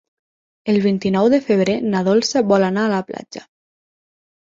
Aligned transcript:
El 0.73 0.79
vint-i-nou 0.85 1.29
de 1.35 1.41
febrer 1.51 1.77
na 1.91 2.03
Dolça 2.09 2.45
vol 2.55 2.69
anar 2.73 2.89
a 2.89 2.95
la 2.97 3.07
platja. 3.15 3.49